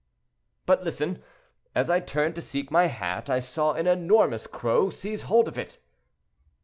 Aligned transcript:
"But 0.65 0.83
listen; 0.83 1.21
as 1.75 1.87
I 1.87 1.99
turned 1.99 2.33
to 2.33 2.41
seek 2.41 2.71
my 2.71 2.87
hat 2.87 3.29
I 3.29 3.39
saw 3.39 3.73
an 3.73 3.85
enormous 3.85 4.47
crow 4.47 4.89
seize 4.89 5.21
hold 5.29 5.47
of 5.47 5.59
it." 5.59 5.77